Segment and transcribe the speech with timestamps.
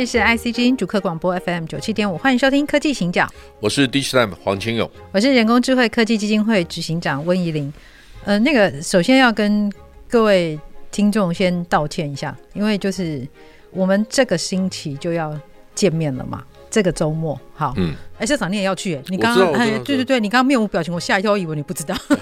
[0.00, 3.28] 里是 IC 之音主客广播 FM 九七点五，欢迎收听科技行脚。
[3.60, 7.70] 我是 Digitime 黄清勇，我是人工智慧科技基金会执行长温怡玲。
[8.24, 9.70] 呃，那个首先要跟
[10.08, 10.58] 各位
[10.90, 13.28] 听众先道歉一下，因为就是
[13.72, 15.38] 我们这个星期就要
[15.74, 16.42] 见面了嘛。
[16.70, 19.00] 这个周末，好，嗯，哎，校长你也要去？
[19.08, 21.94] 你刚刚，哎，对对对，你刚刚面无表情，我吓一跳，我以为你不知道。
[22.08, 22.14] 不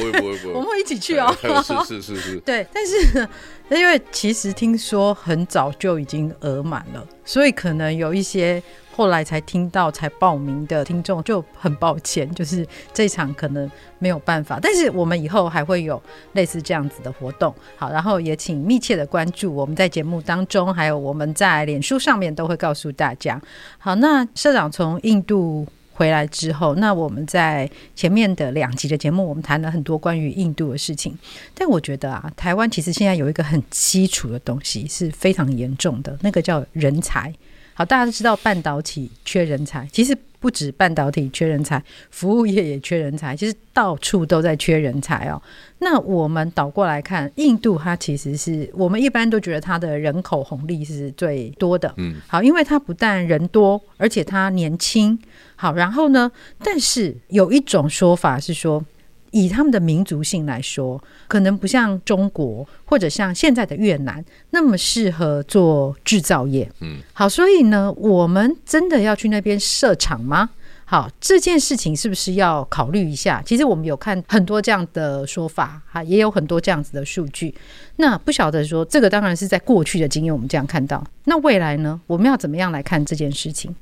[0.00, 1.34] 会不会不会，我们会一起去哦。
[1.64, 2.36] 是是是是。
[2.46, 3.28] 对，但是
[3.70, 8.62] 因为其实听说很早就已经额满了，所以可能有一些。
[8.94, 13.68] 后来才听到才报名的听众就很抱歉，就是这场可能
[13.98, 16.00] 没有办法，但是我们以后还会有
[16.34, 17.54] 类似这样子的活动。
[17.76, 23.40] 好，然后也请密切的关注我们在节目当中，还有我们在脸书上面都会告诉大家。
[23.78, 31.16] 好，那社长从印度回来之后，那我们在前面的两集的节目，我们谈了很多关于印度的事情。
[31.54, 37.32] 但我觉得啊，台湾其实现在有一个很基础的东西是非常严重的，那个叫人才。
[37.74, 45.40] 好，大家都知道半导体缺人才，其实不止半导体缺人才，服务业也缺人才，其实到处都在缺人才哦。
[45.78, 55.18] 那我们倒过来看，印度它其实是我们一般都觉得它的人口红利是最多的，嗯，好，因为它不但人多，而且它年轻，
[55.56, 58.84] 好，然后呢，但是有一种说法是说。
[59.32, 66.70] 以他们的民族性来说，可能不像中国或者像现在的越南那么适合做制造业。
[66.80, 70.50] 嗯，好，所以呢，我们真的要去那边设厂吗？
[70.84, 73.42] 好，这件事情是不是要考虑一下？
[73.46, 77.54] 其实我们有看很多这样的说法，哈，也有很多这样子的数据。
[77.96, 81.02] 那不晓得说，这个当然是在过去的经验，我们这样看到。
[81.24, 81.98] 那未来呢？
[82.06, 83.74] 我们要怎么样来看这件事情？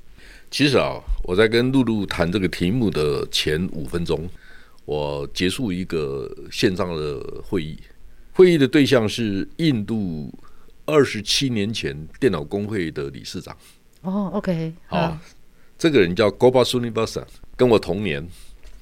[0.52, 4.28] 其实啊，我在跟露露谈这个题目的前五分钟。
[4.90, 7.78] 我结束一个线上的会议，
[8.32, 10.28] 会议的对象是印度
[10.84, 13.56] 二十七年前电脑工会的理事长。
[14.02, 15.16] 哦，OK，好，
[15.78, 17.22] 这个人叫 Gopal Srinivasan，
[17.54, 18.28] 跟我同年。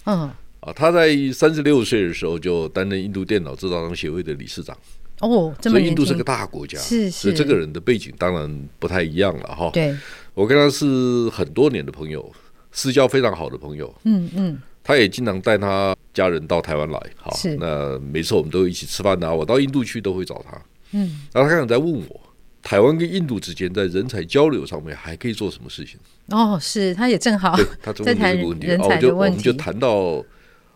[0.05, 0.21] 嗯，
[0.61, 4.75] 啊，他在三十六岁的时候就担任印度电脑制造商协会的理事长。
[5.21, 9.71] 哦，所以印度是个大国家，是是，所以这个人的背景当然不太一样了哈。
[9.75, 9.95] 对，
[10.33, 12.33] 我跟他是很多年的朋友，
[12.73, 13.95] 私交非常好的朋友。
[14.05, 14.59] 嗯嗯。
[14.85, 19.33] 他也经常带他家人到台湾来，好，那每次我们都一起吃饭啊。
[19.33, 22.21] 我到印度去都会找他，嗯，然后他刚才在问我，
[22.61, 25.97] 台湾跟印度之间在人才交流上面还可以做什么事情？
[26.31, 30.25] 哦，是，他也正好他 在谈人才的问题，我们就谈到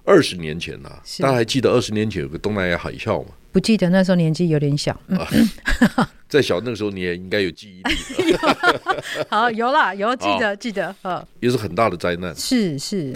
[0.04, 1.02] 二十年前了。
[1.19, 3.31] 大家还记得二十年前有个东南亚海啸吗？
[3.50, 4.98] 不记得，那时候年纪有点小，
[6.28, 8.36] 再小那个时候你也应该有记忆力。
[9.28, 13.12] 好，有啦，有记得记得，呃，也是很大的灾难，是是。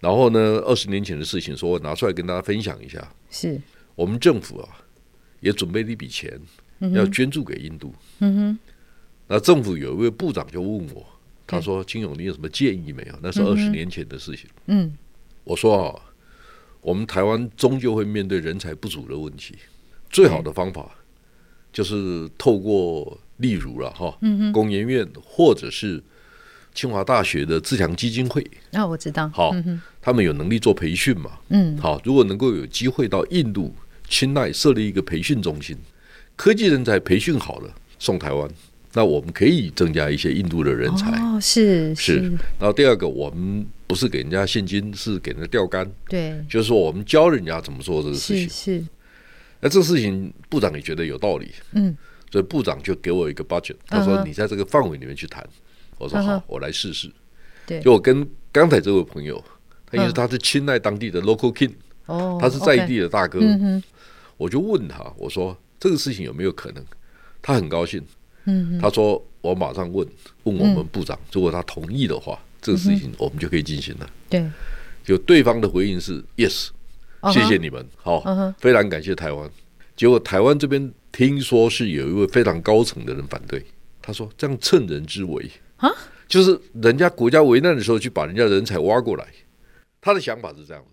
[0.00, 3.12] 然后呢，二十年前的事情，说我拿出来跟大家分享一下。
[3.30, 3.60] 是
[3.96, 4.68] 我们政府啊，
[5.40, 6.40] 也准备了一笔钱，
[6.94, 7.92] 要捐助给印度。
[8.20, 8.58] 嗯哼。
[9.26, 11.04] 那政府有一位部长就问我，
[11.46, 14.48] 他说：“金勇，你有什么建议没有？”那是二十年前的事情。
[14.66, 14.96] 嗯。
[15.42, 16.00] 我说啊，
[16.80, 19.56] 我们台湾终究会面对人才不足的问题，
[20.08, 20.90] 最好的方法
[21.72, 24.16] 就是透过，例如了哈，
[24.52, 26.02] 工研院或者是。
[26.78, 28.40] 清华大学的自强基金会
[28.70, 29.28] 啊，我知道。
[29.30, 29.52] 好，
[30.00, 31.32] 他们有能力做培训嘛？
[31.48, 33.74] 嗯，好，如果能够有机会到印度
[34.08, 35.76] 钦奈设立一个培训中心，
[36.36, 38.48] 科技人才培训好了送台湾，
[38.92, 41.10] 那我们可以增加一些印度的人才。
[41.20, 42.20] 哦，是是。
[42.60, 45.90] 然后第二个，我们不是给人家现金，是给人家钓竿。
[46.08, 48.48] 对，就是说我们教人家怎么做这个事情。
[48.48, 48.84] 是。
[49.58, 51.50] 那这个事情部长也觉得有道理。
[51.72, 51.96] 嗯。
[52.30, 55.44] 所以部长就给我一个 budget，他说你在这个范围里面去谈。
[55.98, 57.10] 我说好，我来试试。
[57.66, 59.42] 对，就我跟刚才这位朋友，
[59.86, 61.72] 他因为他是青睐当地的 local king，
[62.06, 63.40] 哦，他是在地的大哥。
[64.36, 66.84] 我就问他，我说这个事情有没有可能？
[67.42, 68.02] 他很高兴。
[68.44, 70.08] 嗯，他说我马上问
[70.44, 74.08] 问我们部长，如果他同意的话，这个事情我们就可以进行了。
[74.30, 74.48] 对，
[75.04, 76.68] 就对方的回应是 yes，
[77.32, 78.22] 谢谢你们，好，
[78.58, 79.50] 非常感谢台湾。
[79.96, 83.62] 结果台湾这边听说是有一位非常高层的人反对，
[84.00, 85.50] 他说这样趁人之危。
[85.78, 85.90] 啊，
[86.28, 89.26] 就是人家国家危难的时候，去把人家人才挖过来，
[90.00, 90.90] 他的想法是这样的。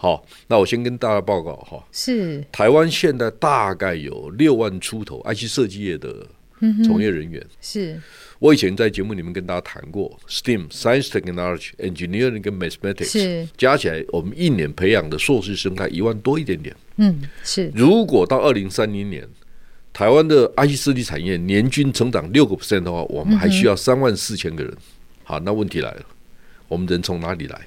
[0.00, 6.24] 好，那我先跟大家报告哈，是台湾现在大概有六万出头 IC 设计业的
[6.84, 7.40] 从业人员。
[7.40, 8.00] 嗯、是
[8.38, 16.76] 我以前在节目里面跟大家谈过，STEAM Science Technology Engineering 跟 Mathematics 是加起来，我们一年培养的硕士生才一万多一点点。
[16.98, 17.72] 嗯，是。
[17.74, 19.28] 如果到二零三零年，
[19.98, 24.72] 台湾的 IC 设计产业年均成长六个 percent 的话，我们还需要三万四千个人。
[25.24, 26.02] 好，那问题来了，
[26.68, 27.60] 我们人从哪里来？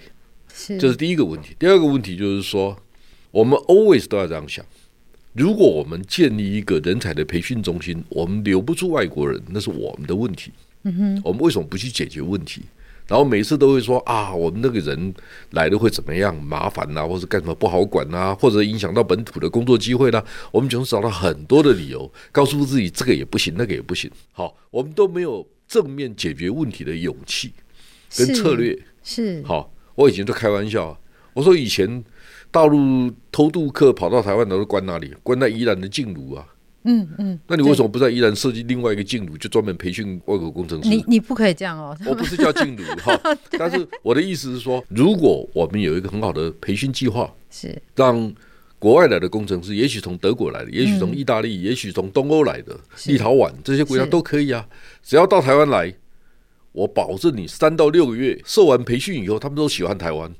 [0.53, 1.53] 是，这是第一个问题。
[1.59, 2.81] 第二个问题就是说，
[3.31, 4.65] 我们 always 都要这样想：
[5.33, 10.53] 如果我们建立一个人才的培训中心，我们留不住外国人，那是我们的问题。
[10.83, 12.61] 嗯哼，我们为什么不去解决问题？
[13.11, 15.13] 然后每次都会说啊，我们那个人
[15.49, 20.23] 来了会怎么样麻烦呐、啊，或者干什么不好管呐、啊，或者影响到本土的工作机会啦。
[20.49, 24.09] 我们总是找到很多的理由，告诉自己这个也不行，那个也不行。
[24.31, 27.51] 好，我们都没有正面解决问题的勇气
[28.15, 28.73] 跟策略。
[29.03, 29.73] 是，是好。
[29.95, 30.97] 我以前都开玩笑，
[31.33, 32.01] 我说以前
[32.49, 35.13] 大陆偷渡客跑到台湾，都是关哪里？
[35.21, 36.47] 关在宜兰的静茹啊。
[36.83, 37.39] 嗯嗯。
[37.47, 40.89] 那你为什么不在宜兰设计另外一个静茹，就专门培训外国工程师？
[40.89, 41.97] 你你不可以这样哦。
[42.05, 43.19] 我不是叫静茹 哈，
[43.51, 48.33] 但是我的意思是说，如果我们有一个很好的培训计划，是让
[48.79, 54.67] 国外来的工程师，也许从德国来的，也许从意大利，嗯、也许从东欧来的，立陶宛这些国家都可以啊，
[55.03, 55.93] 只要到台湾来。
[56.73, 60.33] 我保证你三到六个月受完培训以后，他们都喜欢台湾。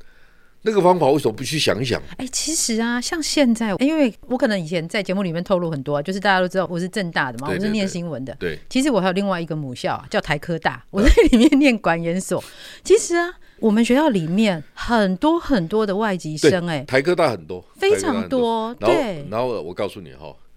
[0.64, 2.00] 那个方法为什么不去想一想？
[2.18, 8.36] 哎、欸，其实啊，像现在，因为我可能以前在节目里面透露很多，就是大家都知道我是正大的嘛，我是念新闻的。
[8.40, 12.44] 对，其实我还有另外一个母校叫台科大， 我在里面念管研所。
[12.84, 13.30] 其实啊，
[13.60, 18.74] 我们学校里面很多很多的外籍生、欸，哎，台科大很多，非常多。
[18.76, 20.12] 多对，然后我告诉你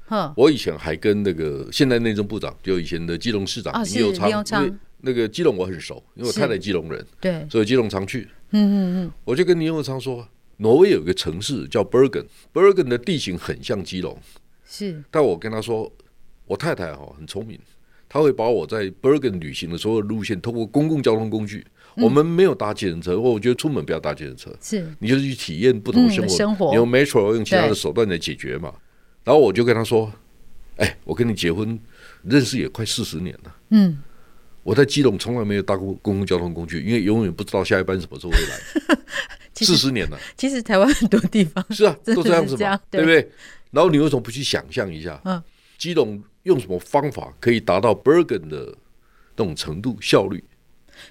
[0.07, 4.79] 哈，我以前还跟那个现在内政部长，就以前的基隆市长林右昌。
[5.05, 8.29] 那个基隆我很熟，因为我太太基隆人，对，所以基隆常去。
[8.51, 10.27] 嗯嗯嗯，我就跟林右昌说，
[10.59, 14.17] 挪威有一个城市叫 Bergen，Bergen 的地形很像基隆，
[14.65, 15.03] 是。
[15.11, 15.93] 但我跟他说，
[16.47, 17.59] 我太太哈很聪明，
[18.09, 21.67] 他会把我在 Bergen 旅行的所有路线，通过公共交通工具，
[21.97, 28.73] 我们没有搭计程车，我觉得出门不要搭计程车，是，你就是去体验不同生活，生活，你用 Metro 用其他的手段来解决嘛。
[29.25, 30.12] 然后我就跟他说，
[30.77, 31.77] 哎，我跟你结婚
[32.23, 33.99] 认识也快四十年了，嗯。
[34.64, 38.99] 我在基隆从来没有搭过公共交通工具，因为永远不知道下一班什么时候会来。
[39.55, 43.31] 四十年了，其实台湾很多地方是啊， 都这样子嘛，对不对？
[43.70, 45.40] 然后你为什么不去想象一下，嗯，
[45.78, 48.75] 基隆用什么方法可以达到 Bergen 的
[49.37, 50.43] 那种程度效率？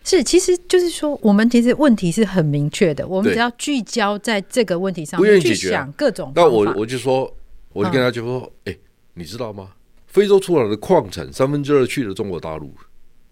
[0.03, 6.33] 是，其实就是说，我们其实问题是很明确的，我们只要聚焦在这个问题上不愿意去想各种。
[6.35, 7.33] 那我我就说，
[7.71, 8.77] 我就跟他就说，哎，
[9.13, 9.71] 你知道吗？
[10.07, 12.75] 非洲出来的矿产三分之二去了中国大陆。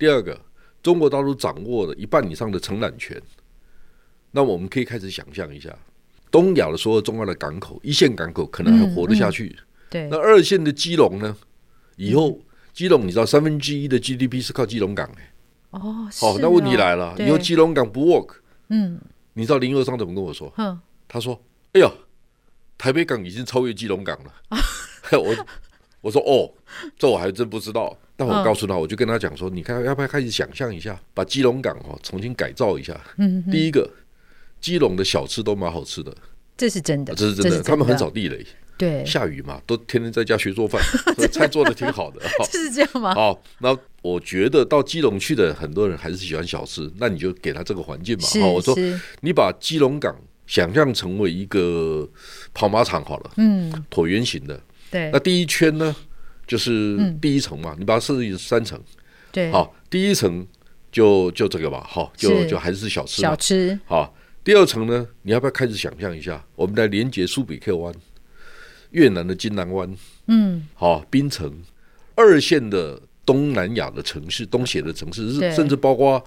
[0.02, 0.36] 第二个，
[0.82, 3.22] 中国大陆掌握了一半以上的承揽权，
[4.32, 5.70] 那我们可以开始想象一下，
[6.32, 9.50] 东亚的所有重要的港口、一线港口可能还活得下去。
[9.50, 11.38] 嗯嗯、对，那二线的基隆呢？
[11.98, 12.42] 以后、嗯、
[12.74, 15.78] 基隆，你知道三分之一的 GDP 是靠基隆港哎、欸。
[15.78, 18.38] 哦，好、哦，那问题来了，以后基隆港不 work，
[18.70, 19.00] 嗯，
[19.34, 20.52] 你知道林右昌怎么跟我说？
[20.58, 21.40] 嗯，他说
[21.74, 21.92] ：“哎呀，
[22.76, 24.34] 台北港已经超越基隆港了。
[24.50, 24.58] 啊
[25.14, 25.46] ”我
[26.02, 26.52] 我说：“哦，
[26.98, 33.00] 这我还真不知道。”但我告诉他，我就跟他讲说：“你看，要不要开始想象一下，把基隆港哦重新改造一下？
[33.18, 33.90] 嗯，第一个，
[34.60, 36.16] 基隆的小吃都蛮好吃的，
[36.56, 37.64] 这是真的，这是真的。
[37.64, 38.46] 他们很少地雷，
[38.78, 40.80] 对，下雨嘛，都天天在家学做饭，
[41.32, 42.22] 菜做的挺好的。
[42.52, 43.16] 这是这样吗？
[43.16, 48.28] 好，那我觉得到基隆去的很多人还是喜欢小吃，那你就给他这个环境嘛。
[48.42, 48.76] 好，我说
[49.22, 52.08] 你把基隆港想象成为一个
[52.54, 54.62] 跑马场好了，嗯，椭圆形的，
[54.92, 55.10] 对。
[55.12, 55.96] 那第一圈呢？
[56.48, 58.78] 就是第一层嘛，你把它设计成三层，
[59.32, 60.46] 对，好，第一层
[60.92, 67.94] 就就这个吧，好，就就还是小吃，小吃，好，第二层呢，你要不要开始想象一下，我们来连接苏比克湾、
[68.90, 69.96] 越南的金兰湾，
[70.28, 71.62] 嗯，好，槟城，
[72.16, 76.22] 二线的东南亚的城市，东协的城市，甚至包括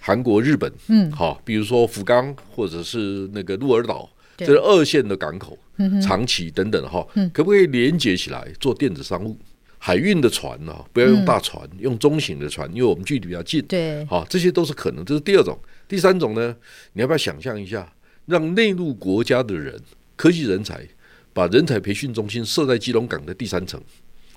[0.00, 5.56] 韩国、日本，嗯，好，比如说福冈或者是那个鹿儿岛，这是二线的港口，
[6.02, 9.36] 长期等等，哈，可不可以连接起来做电子商务？
[9.78, 13.64] 海运的船呢、啊，不要用大船，嗯、用中型的船，因为我们距离比较近。
[13.66, 15.04] 对，好，这些都是可能。
[15.04, 16.56] 这是第二种，第三种呢？
[16.94, 17.92] 你要不要想象一下，
[18.26, 19.80] 让内陆国家的人，
[20.16, 20.86] 科技人才，
[21.32, 23.80] 把人才培训中心设在基隆港的第三层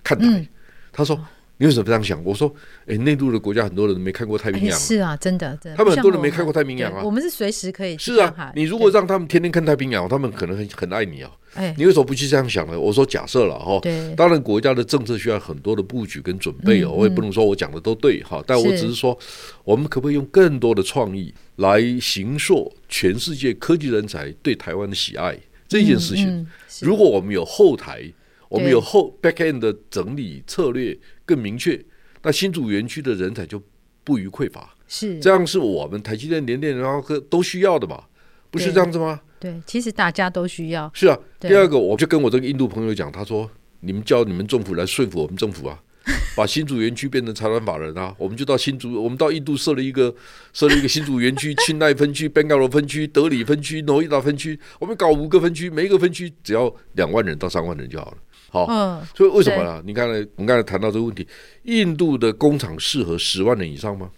[0.04, 0.26] 看台？
[0.28, 0.48] 嗯、
[0.92, 1.20] 他说。
[1.62, 2.20] 你为什么这样想？
[2.26, 2.52] 我说，
[2.88, 5.78] 哎，内陆的国家很多人没看过太平洋，是啊，真的，真的。
[5.78, 7.04] 他们很多人没看过太平洋啊。
[7.04, 7.96] 我们是随时可以。
[8.00, 11.30] 是啊，你如果让他们天天看太平洋，他们可能很很爱你啊。
[11.54, 12.80] 哎，你为什么不去这样想呢？
[12.80, 13.80] 我说假设了哈，
[14.18, 19.16] 当然国家的政策需要很多的布局跟准备哦，我也不能说我讲的都对哈，但我只是说，
[19.64, 25.38] 我们可不可以用更多的创意来形塑全世界科技人才对台湾的喜爱？
[25.68, 26.48] 这件事情，
[26.82, 28.02] 如果我们有后台，
[28.50, 30.98] 我们有后 back end 的整理策略
[31.32, 31.82] 更明确，
[32.24, 33.62] 那新竹园区的人才就
[34.04, 34.76] 不予匮乏。
[34.86, 38.04] 是这样，是我们台积电、联电、然后科都需要的嘛？
[38.50, 39.22] 不是这样子吗？
[39.40, 40.92] 对，其实大家都需要。
[40.94, 45.82] 是啊，第二个，我就跟我这个印度朋友讲，他说：“你们叫你们政府来说服我们政府啊，
[46.36, 50.14] 把新竹园区变成财团法人啊，我们就到新竹，我们到印度设了一个
[50.52, 58.18] 设了一个新竹园区、 钦奈分区、Bangalore 分区、德里分区、诺伊达分区，我们搞五个分区，每一个分区只要两万人到三万人就好了。
[58.52, 59.82] 好，嗯，所以为什么呢？
[59.84, 61.28] 你刚才我们刚才谈到这个问题，
[61.64, 64.12] 印度的工厂适合十万人以上吗？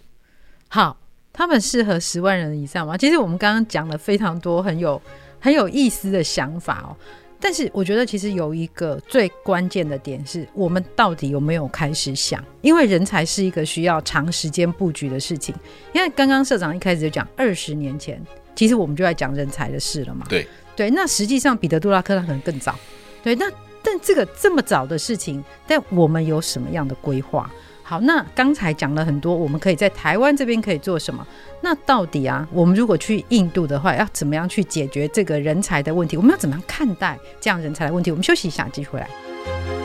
[0.68, 0.98] 好。
[1.36, 2.96] 他们适合十万人以上吗？
[2.96, 5.02] 其实我们刚刚讲了非常多很有
[5.40, 6.94] 很有意思的想法哦。
[7.40, 12.40] 但是我觉得其实有一个最关键的点是我们到底有没有开始想？
[12.60, 15.52] 因为人才是一个需要长时间布局的事情。
[15.92, 18.24] 因为刚刚社长一开始就讲，二十年前
[18.54, 20.24] 其实我们就在讲人才的事了嘛。
[20.28, 22.78] 对对，那实际上彼得·杜拉克他可能更早。
[23.24, 23.50] 对，那
[23.84, 27.48] 但这个这么早的事情，但我们有什么样的规划？
[27.82, 31.24] 好，那刚才讲了很多，我们可以在台湾这边可以做什么？
[31.60, 36.16] 那到底啊，我们如果去印度的话，要怎么样去解决这个人才的问题？
[36.16, 38.10] 我们要怎么样看待这样人才的问题？
[38.10, 39.83] 我们休息一下，继续回来。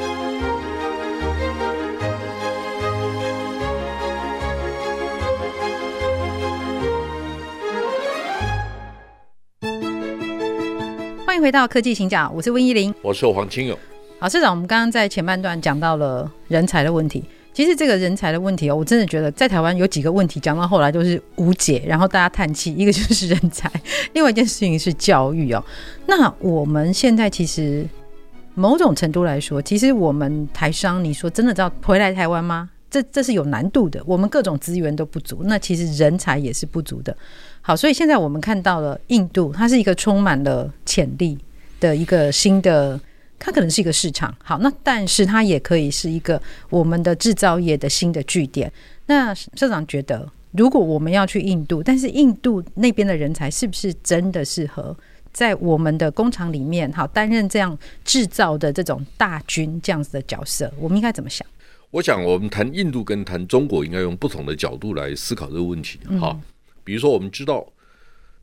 [11.40, 13.80] 迎回到科技行脚，我是温依玲，我是黄清勇。
[14.20, 17.24] 好，社长，我们刚刚在前半段讲到了人才的问题。
[17.54, 22.74] 其实这个人才的问题哦，我真的觉得在台湾有几个问题讲到后来都是无解，然后大家叹气。
[22.74, 23.72] 一个就是人才，
[24.12, 25.64] 另外一件事情是教育哦。
[26.06, 27.88] 那我们现在其实
[28.54, 32.70] 某种程度来说，其实我们台商，你说真的要回来台湾吗？
[32.92, 34.04] 这这是有难度的。
[34.06, 37.16] 我们各种资源都不足，那其实人才也是不足的。
[37.70, 41.38] 好，所以现在我们看到了印度，它是一个充满了潜力
[41.80, 43.00] 的一个新的。
[43.38, 48.74] 它可能是一个市场，好，那但是它也可以是一个我们的制造业的新的据点。
[49.06, 54.98] 那社长觉得，如果我们要去印度，但是印度那边的人才是不是真的适合
[55.32, 60.74] 在我们的工厂里面，好担任这样制造的这种大军这样子的角色？
[60.80, 61.48] 我们应该怎么想？
[61.92, 66.00] 我想，我们谈印度跟谈中国，应该用不同的角度来思考这个问题。
[66.20, 66.42] 好，嗯，
[66.90, 67.72] 比如说，我们知道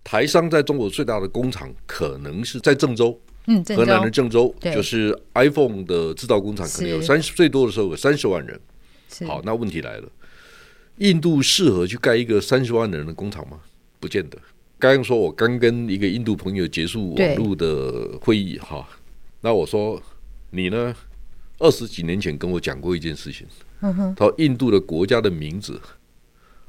[0.04, 3.20] 台商在中国最大的工厂可能是在郑州。
[3.48, 8.60] 嗯，河南的郑州就是 iPhone 的制造工厂，可能有三十最多的时候有三十万人。
[9.26, 10.08] 好，那问题来了，
[10.98, 13.58] 印度适合去盖一个三十万人的工厂吗？
[13.98, 14.38] 不见得。
[14.78, 18.88] 刚刚说我刚跟一个印度朋友结束网络的会议哈，
[19.40, 20.00] 那我说
[20.50, 20.94] 你呢？
[21.58, 23.46] 二十几年前跟我讲过一件事情，
[23.80, 25.80] 他说印度的国家的名字，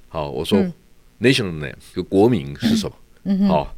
[0.07, 0.57] 好，我说
[1.19, 2.89] national name 就国名是什
[3.23, 3.47] 么？
[3.47, 3.73] 好。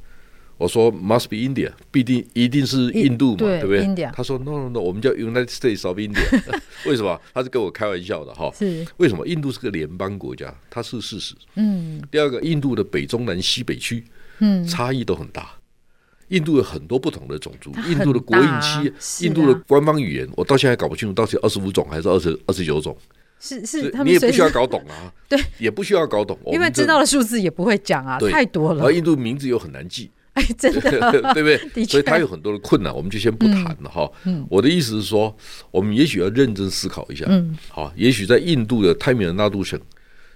[0.57, 4.11] 我说 must be India，必定一定是印度嘛，对，对不对？India.
[4.11, 6.21] 他说 no no no，我们叫 United States of India。
[6.85, 7.17] 为什么？
[7.33, 8.51] 他是跟我开玩笑的哈。
[8.53, 8.85] 是。
[8.97, 9.25] 为什么？
[9.25, 11.33] 印度是个联邦国家，它是事实。
[11.55, 12.03] 嗯。
[12.11, 14.03] 第二个，印度的北中南西北区，
[14.39, 15.49] 嗯，差异都很大。
[16.27, 18.93] 印度有很多不同的种族，印度的国营企业，
[19.25, 22.97] 印度的官方语言，我到现在搞不清楚到底二十五种还是二十二十九种。
[23.39, 25.13] 是是，你也不需要搞懂啊。
[25.29, 28.83] 对，也不需要搞懂，因为知道的数字也不会讲啊，太多了。
[28.83, 30.11] 而印度名字又很难记。
[30.33, 31.85] 哎，真的， 对不对？
[31.85, 34.09] 所以他有很多的困难，我们就先不谈了哈。
[34.47, 35.35] 我的意思是说，
[35.71, 37.25] 我们也许要认真思考一下。
[37.27, 39.77] 嗯，好，也许在印度的泰米尔纳度省，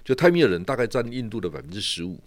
[0.04, 2.20] 就泰米尔人大概占印度的百分之十五。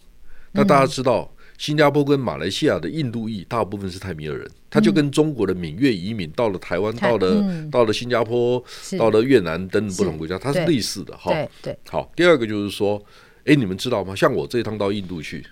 [0.53, 8.63] 那大家知道，新加坡跟马来西亚的印度裔大部分是泰米尔人，他就跟中国的闽粤移民到了台湾，到了到了新加坡，
[8.97, 11.31] 到了越南等等不同国家，它是类似的哈。
[11.31, 11.79] 对对。
[11.89, 13.03] 好，第二个就是说，
[13.45, 14.15] 哎，你们知道吗？
[14.15, 15.45] 像我这一趟到印度去。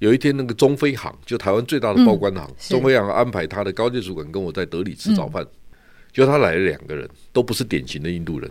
[0.00, 5.46] 有一天，那个中飞航就台湾最大的报关行，嗯、中飞航安排他的高级主管跟我在德里吃早饭，
[6.12, 8.50] 就、嗯、他来了两个人，都不是典型的印度人，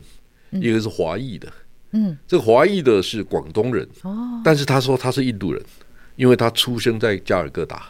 [0.51, 1.51] 嗯、一个是华裔的，
[1.91, 5.61] 嗯，这个华裔的是广东人，哦，但是他说他是印度人，
[6.21, 7.83] 因为他出生在加尔各答，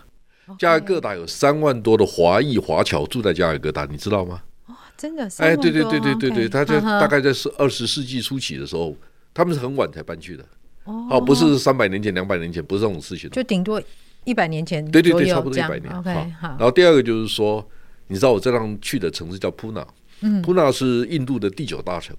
[0.45, 4.41] 哦、加尔各答有三万多的华裔华侨住在加尔各答，你知道吗？
[4.67, 8.95] 哦，真的，哎，对对对对对对，他在大概在是二十世纪初期的时候，
[9.33, 10.45] 他们是很晚才搬去的。
[10.85, 13.83] 哦，不是三百年前、两百年前，不是这种事情，就顶多
[14.23, 15.93] 一百年前，对对对，差不多一百年。
[15.93, 16.47] OK，好。
[16.51, 17.69] 然后第二个就是说，
[18.07, 19.85] 你知道我这趟去的城市叫普纳，
[20.21, 22.15] 嗯，普纳是印度的第九大城，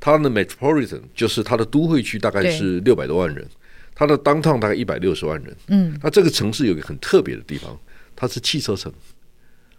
[0.00, 3.46] 它的 metropolitan 就是它的都会区大概是六百多万人，
[3.94, 7.78] 它的 downtown 大概一百六十万人，嗯，那这个城市有一个很特别的地方，
[8.16, 8.92] 它是汽车城，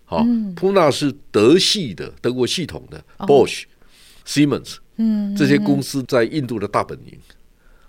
[0.05, 3.63] 好，普纳是德系的德国系统的 Bosch、
[4.25, 7.17] Siemens，嗯，这些公司在印度的大本营。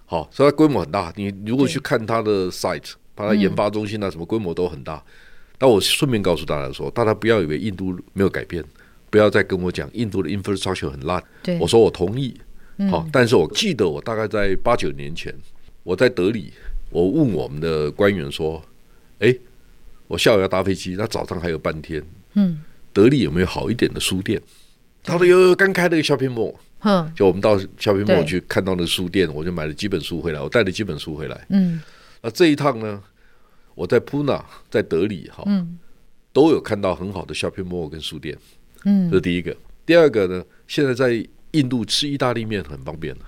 [0.06, 1.12] 好，所以它规模很大。
[1.16, 5.02] 你如果去看它的 site，把它研发中心啊什么规模都很大。
[5.56, 8.62] 但我顺便告诉大家说，大家不要以为印度没有改变，
[9.08, 11.22] 不要再跟我讲印度的 infrastructure 很烂。
[11.42, 12.34] 对，我说我同意。
[12.90, 15.34] 好，嗯，但是我记得我大概在八九年前，
[15.84, 16.52] 我在德里，
[16.90, 18.60] 我问我们的官员说
[19.20, 19.32] ：“哎，
[20.08, 22.60] 我下午要搭飞机，那早上还有半天，嗯，
[22.92, 24.42] 德里有没有好一点的书店？”
[25.04, 31.46] 他说：“有有，刚开了个 shopping mall。”嗯，就我们到 shopping mall 去看到那书店，我就买了几本书回来，我带了几本书回来。
[31.50, 31.80] 嗯，
[32.20, 33.02] 那这一趟呢，
[33.74, 35.78] 我在普纳，在德里哈，嗯，
[36.32, 38.36] 都有看到很好的 shopping mall 跟书店。
[38.84, 39.56] 嗯，这是第一个。
[39.86, 41.24] 第二个呢，现在在。
[41.54, 43.20] 印度吃意大利面很方便的，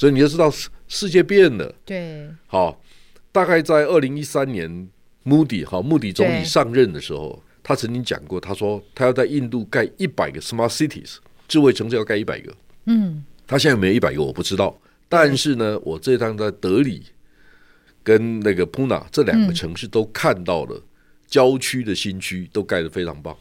[0.00, 1.74] 所以你就知道世世界变了。
[1.84, 2.82] 对，好，
[3.30, 4.88] 大概在二零一三年，
[5.24, 11.16] 穆迪哈穆迪总理上任的时候，他曾经讲过，他说他要在印度盖一百个 smart cities
[11.46, 12.50] 智慧城市，要盖一百个。
[12.86, 17.02] 嗯，他现在有没有一百个我不知道，但是呢，我这趟在德里
[18.02, 20.82] 跟那个普纳这两个城市都看到了
[21.26, 23.36] 郊区的新区都盖得非常棒。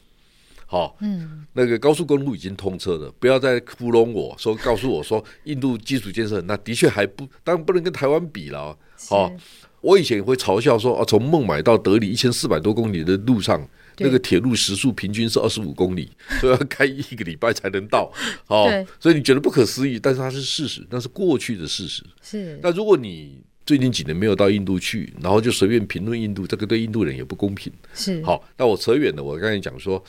[0.71, 8.77] 好，嗯，那个高速公路已经通车了，不要再糊弄我说，告诉我说印度基础建设，那的确还不，当然不能跟台湾比了。
[9.09, 9.33] 好，
[9.81, 18.11] 我以前也会嘲笑说，啊，从孟买到德里一千四百多公里的路上，那个铁路时速平均是二十五公里， 所以要开一个礼拜才能到。
[18.45, 18.67] 好，
[18.99, 22.03] 所以你觉得不可思议，但是它是事实，那是过去的事实。
[22.21, 27.73] 是，那如果你最近几年没有到印度去，然后就随便评论印度，这个对印度人也不公平。
[27.95, 30.03] 是，好，那我扯远了，我刚才讲说。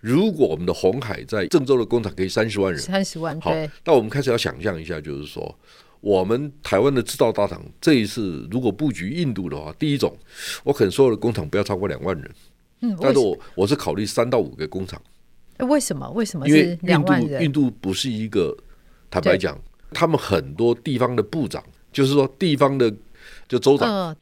[0.00, 3.52] 如果我们的红海在郑州的工厂可以三十万人，三十万，好，
[3.84, 5.58] 那我们开始要想象一下，就是说，
[6.00, 10.16] 我们台湾的制造大厂这一次如果布局印度的话，第一种，
[10.62, 12.30] 我可能所有的工厂不要超过两万人，
[12.82, 15.00] 嗯，但是我我是考虑三到五个工厂，
[15.60, 16.08] 为什么？
[16.10, 16.46] 为什么？
[16.46, 18.56] 因为印度印度不是一个，
[19.10, 19.58] 坦白讲，
[19.92, 22.94] 他们很多地方的部长，就是说地方的
[23.48, 24.16] 就州长，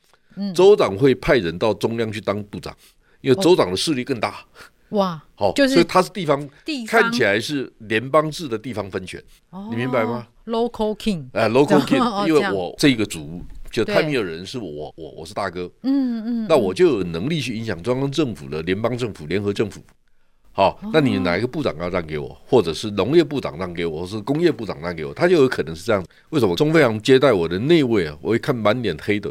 [0.55, 2.75] 州长会派人到中央去当部长，
[3.21, 4.45] 因为州长的势力更大。
[4.95, 6.49] 哇，好，所以它是地方，
[6.89, 9.23] 看起来是联邦制的地方分权，
[9.71, 19.81] 你明白吗？Local King，哎，Local King，因为我这个族就泰米尔人是我，我我是大哥，嗯嗯，那我就有能力去影响中央政府的联邦政府、联合政府。
[20.53, 26.05] 好，那你哪一个部长要让给我，或者是农业部长让给我，或是工业部长让给我，他就有可能是这样。
[26.31, 28.17] 为什么钟飞航接待我的那位啊？
[28.23, 29.29] 我一看满脸黑的，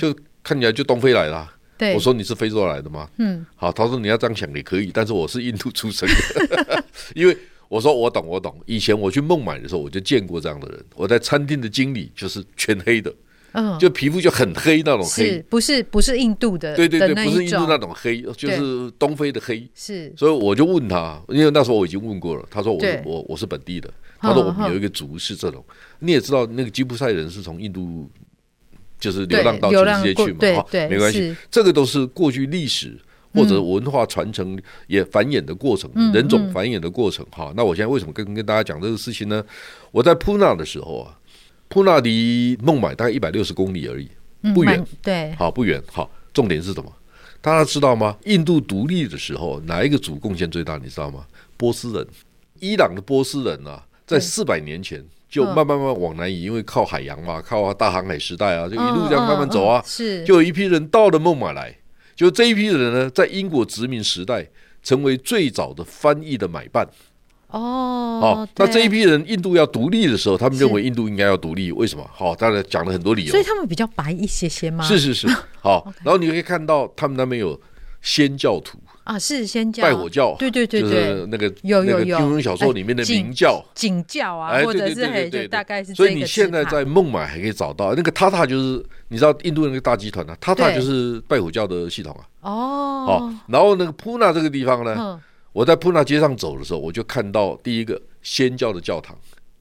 [0.00, 1.48] 就看起来就东非来了。
[1.94, 3.08] 我说你是非洲来的吗？
[3.18, 6.84] 嗯，好，他说你要这样想也可以，但是我是印度出生的，
[7.14, 7.36] 因为
[7.68, 8.54] 我说我懂我懂。
[8.66, 10.84] 以前我去孟买的时候，我就见过这样的人。
[10.94, 13.12] 我在餐厅的经理就是全黑的，
[13.52, 16.76] 嗯，就皮肤就很黑那种黑，是不是不是印度的？
[16.76, 19.68] 对对对，不是印度那种黑，就是东非的黑。
[19.74, 25.64] 是，所以我就问他，因为那时候我已经问过了，他说我我我是本地的，他说我们有一个族是这种。
[25.98, 28.08] 你也知道，那个吉普赛人是从印度。
[28.98, 32.96] 就是流浪到全世界去嘛，哈，没关系，这个都是过去历史
[33.34, 37.52] 或者文化传承也繁衍的过程，人种繁衍的过程，哈。
[37.56, 39.44] 那我现在为什么跟跟大家讲这个事情呢？
[39.90, 41.18] 我在普纳的时候啊，
[41.68, 44.08] 普纳离孟买大概一百六十公里而已，
[44.54, 46.10] 不远，对，好不远，好。
[46.32, 46.92] 重点是什么？
[47.40, 48.16] 大家知道吗？
[48.24, 50.78] 印度独立的时候，哪一个主贡献最大？
[50.78, 51.26] 你知道吗？
[51.56, 52.06] 波斯人，
[52.58, 55.04] 伊朗的波斯人啊，在四百年前。
[55.34, 59.82] 就慢慢慢往南移，因为靠海洋嘛，靠大航海时代啊，就一路这样慢慢走啊。
[59.84, 61.76] 是，就有一批人到了孟买来，
[62.14, 64.46] 就这一批人呢，在英国殖民时代
[64.80, 66.86] 成为最早的翻译的买办。
[67.48, 72.08] 哦，好，那这一批人印度要独立的时候，他们认为印度应该要独立，为什么？
[72.12, 73.32] 好，当然讲了很多理由。
[73.32, 74.84] 所以他们比较白一些些吗？
[74.84, 75.26] 是是是，
[75.60, 77.60] 好， 然后你可以看到他们那边有
[78.00, 78.78] 先教徒。
[79.04, 82.16] 啊，是先教拜火教，对对对对，就是那个有有有。
[82.16, 85.94] 金庸小说里面的明教、景教啊，或者是就大概是。
[85.94, 92.24] 所以你现在在孟买还可以找到那个塔塔，就是你知道印度那个大集团啊，塔塔就是拜火教的系统啊。
[92.40, 95.20] 哦，好，然后那个普纳这个地方呢，
[95.52, 99.14] 我在普纳街上走的时候，我就看到第一个仙教的教堂，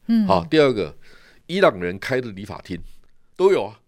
[0.08, 0.96] 嗯，好，第二个
[1.48, 2.80] 伊朗人开的理发厅。
[3.36, 3.80] 都有啊。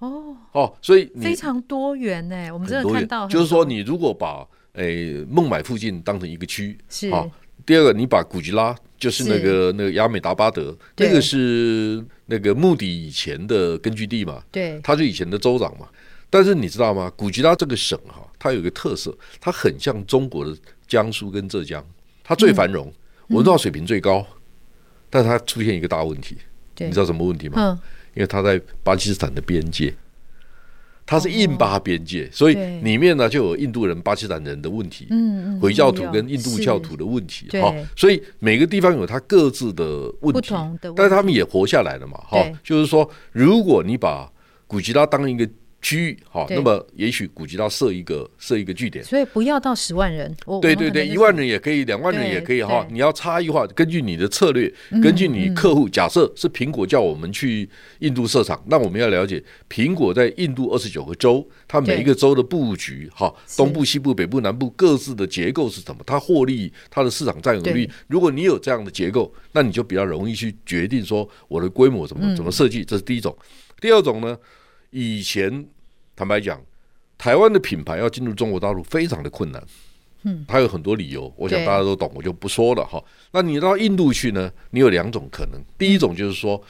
[0.00, 0.36] 哦。
[0.52, 4.46] 哦，所以非常多元呢，我们真的看到，就是说你如果把
[4.78, 7.28] 诶，孟买附近当成一个区是好。
[7.66, 14.42] 第二个，你把古吉拉，就是那个那个亚美达巴德，那个是那个穆迪以前的根据地嘛？
[14.52, 15.88] 对，他是以前的州长嘛。
[16.30, 17.12] 但是你知道吗？
[17.16, 21.84] 古吉拉这个省哈，它有一个特色，它很像中国的江苏跟浙江，
[22.22, 22.92] 它最繁荣，
[23.28, 24.24] 文化水平最高，
[25.10, 26.36] 但是它出现一个大问题，
[26.78, 27.80] 你知道什么问题吗？
[28.14, 29.92] 因为它在巴基斯坦的边界。
[31.10, 40.54] 它是印巴边界，所以里面呢就有印度人、巴基斯坦人的问题，嗯，回教徒跟印度教徒的问题，哈，所以每个地方有它各自的问题，
[40.94, 44.30] 但是他们也活下来了嘛，哈，就是说，如果你把
[44.66, 45.48] 古吉拉当一个
[45.80, 52.86] 区域，好，那么也许估计到设一个设一个据点，所以不要到十万人，对对对，一万人也可以，两万人也可以哈。
[52.90, 57.68] 你要差异化，根据你的策略，根据你客户，假设是苹果叫我们去
[58.00, 66.02] 印度设厂，那我们要了解苹果在印度二十九个州，它每一个州的布局，哈，东部、西部、北部、南部各自的结构是什么？
[66.04, 73.36] 它获利、它的市场占有率，如果你有这样的结构，那你就比较容易去决定说我的规模怎么怎么设计，这是第一种。
[73.80, 74.36] 第二种呢，
[74.90, 75.66] 以前。
[76.16, 76.60] 坦白讲，
[77.16, 79.64] 台湾的品牌要进入中国大陆非常的困难，
[80.24, 83.00] 嗯，它有很多理由，我想大家都懂，我就不说了哈。
[83.30, 84.50] 那你到印度去呢？
[84.72, 86.60] 你有两种可能，第一种就是说，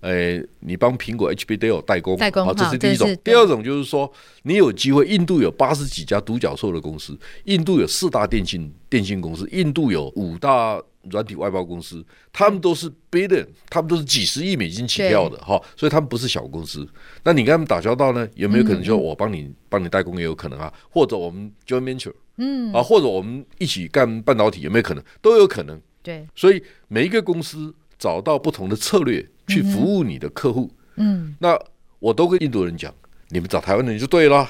[0.00, 3.14] 诶，你帮苹果 HP Dell 代工，代工，这是第一种。
[3.22, 4.10] 第二种就是说，
[4.44, 10.82] 你有机会，印度有八十几家独角兽的公司，印度有四大电信电信公司，印度有五大。
[11.10, 16.86] 软体外包公司，他们都是 billion，他们都是几十亿美金起跳的哈，所以他们不是小公司。
[17.22, 20.72] 那你跟他们打交道呢，有没有可能就我帮你帮你代工也有可能啊？
[20.90, 25.04] 或者我们 joint venture，嗯啊，或者我们一起干半导体有没有可能？
[25.20, 25.80] 都有可能。
[26.02, 31.58] 对，所以每一个公司找到不同的策略去服务你的客户，嗯，那
[31.98, 32.94] 我都跟印度人讲，
[33.28, 34.48] 你们找台湾人就对了。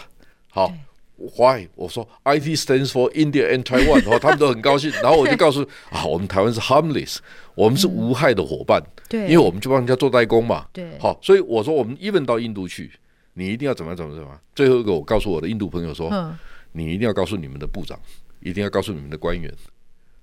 [0.51, 0.73] 好。
[1.17, 1.69] Why？
[1.75, 4.91] 我说 IT stands for India and Taiwan，然后他们都很高兴。
[5.03, 7.19] 然后我就告诉啊，我们台湾是 harmless，
[7.55, 8.83] 我们是无害的伙伴。
[9.09, 10.67] 对，因为我们就帮人家做代工嘛。
[10.73, 12.91] 对，好，所以我说我们 even 到印度去，
[13.35, 14.29] 你一定要怎么怎么怎么。
[14.55, 16.11] 最后一个，我告诉我的印度朋友说，
[16.73, 17.99] 你一定要告诉你们的部长，
[18.41, 19.53] 一定要告诉你们的官员，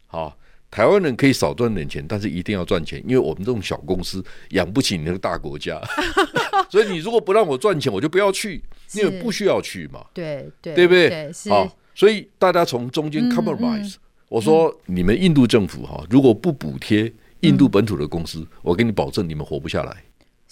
[0.07, 0.37] 好。
[0.69, 5.77] 台湾人可以少赚点钱，但是一定要赚钱，因为我们这种小公司养不起你那个大国家，
[6.71, 11.31] 所以你如果不让我赚钱，我就不要去，因为不需要去嘛，对对，对不对？
[11.49, 13.95] 好，所以大家从中间 compromise，、
[14.29, 20.03] 我说你们印度政府哈，如果不补贴印度本土的公司，嗯、我给你保证，你们活不下来。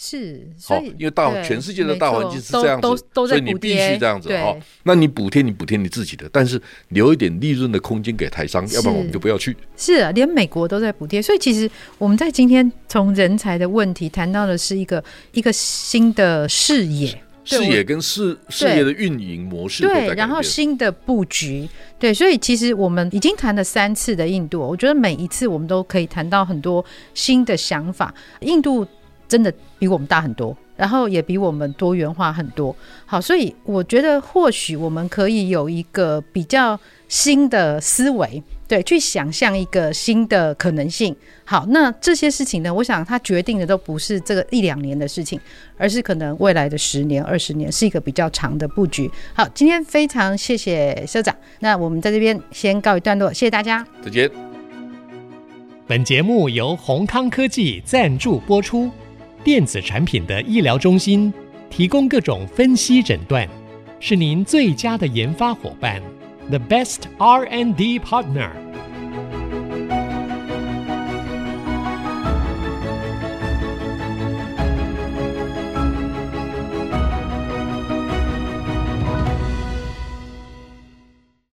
[0.02, 4.56] 是，好，因为大全世界的大环境是这样子，所以你必须这样子哈。
[4.84, 9.54] 那你补贴你补贴你自己的，但是留一点利润的空间给台商，要不然我们就不要去。
[9.76, 21.68] 是啊，连美国都在补贴，所以其实我们在今天从人才的问题谈到的是一个一个新的视野，视野跟事事业的运营模式，对，然后新的布局，
[22.00, 28.88] 对，所以其实我们已经谈了三次的印度，我觉得每一次我们都可以谈到很多新的想法，印度。
[29.30, 32.76] 真的比我们大很多，然后也比我们多元化很多。
[33.06, 41.16] 好，所以我觉得或许我们可以有一个比较新的思维，对，去想象一个新的可能性。
[41.46, 45.40] 好，那这些事情呢，我想它决定的都不是这个一两年的事情，
[45.78, 49.10] 而是可能未来的十年、二十年，是一个比较长的布局。
[49.34, 54.30] 好，今天非常谢谢社长，那我们在这边先告一段落，谢谢大家，再见。
[55.88, 58.92] 本节目由宏康科技赞助播出。
[59.44, 61.34] 电子产品的医疗中心
[61.70, 63.48] 提供各种分析诊断，
[64.00, 66.02] 是您最佳的研发伙伴
[66.50, 68.50] ，The best R&D partner。